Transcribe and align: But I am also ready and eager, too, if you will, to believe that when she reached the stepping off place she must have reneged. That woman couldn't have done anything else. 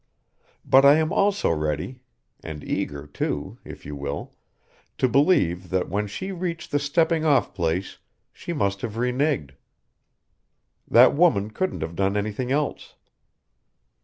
But 0.65 0.83
I 0.83 0.95
am 0.95 1.13
also 1.13 1.51
ready 1.51 1.99
and 2.43 2.63
eager, 2.63 3.05
too, 3.05 3.59
if 3.63 3.85
you 3.85 3.95
will, 3.95 4.33
to 4.97 5.07
believe 5.07 5.69
that 5.69 5.89
when 5.89 6.07
she 6.07 6.31
reached 6.31 6.71
the 6.71 6.79
stepping 6.79 7.23
off 7.23 7.53
place 7.53 7.99
she 8.33 8.51
must 8.51 8.81
have 8.81 8.97
reneged. 8.97 9.51
That 10.87 11.13
woman 11.13 11.51
couldn't 11.51 11.81
have 11.83 11.95
done 11.95 12.17
anything 12.17 12.51
else. 12.51 12.95